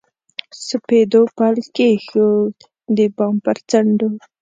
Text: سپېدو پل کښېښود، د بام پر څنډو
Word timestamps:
سپېدو 0.65 1.21
پل 1.35 1.55
کښېښود، 1.75 2.55
د 2.95 2.97
بام 3.15 3.35
پر 3.45 3.57
څنډو 3.69 4.09